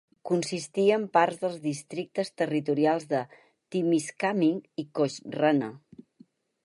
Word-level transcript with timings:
Consistia 0.27 0.95
en 0.99 1.03
parts 1.17 1.41
dels 1.43 1.59
districtes 1.65 2.33
territorials 2.43 3.05
de 3.13 3.21
Timiskaming 3.77 4.59
i 4.85 4.87
Cochrane. 5.01 5.69